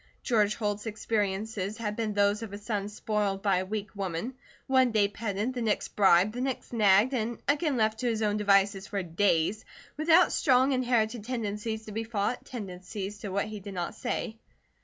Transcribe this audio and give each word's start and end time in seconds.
George 0.23 0.55
Holt's 0.55 0.87
experiences 0.87 1.77
had 1.77 1.95
been 1.95 2.15
those 2.15 2.41
of 2.41 2.51
a 2.53 2.57
son 2.57 2.89
spoiled 2.89 3.43
by 3.43 3.57
a 3.57 3.65
weak 3.67 3.89
woman, 3.95 4.33
one 4.65 4.89
day 4.91 5.07
petted, 5.07 5.53
the 5.53 5.61
next 5.61 5.89
bribed, 5.89 6.33
the 6.33 6.41
next 6.41 6.73
nagged, 6.73 7.13
again 7.47 7.77
left 7.77 7.99
to 7.99 8.07
his 8.09 8.23
own 8.23 8.35
devices 8.37 8.87
for 8.87 9.03
days, 9.03 9.63
with 9.97 10.09
strong 10.31 10.71
inherited 10.71 11.23
tendencies 11.23 11.85
to 11.85 11.91
be 11.91 12.03
fought, 12.03 12.43
tendencies 12.43 13.19
to 13.19 13.29
what 13.29 13.45
he 13.45 13.59
did 13.59 13.75
not 13.75 13.93
say. 13.93 14.39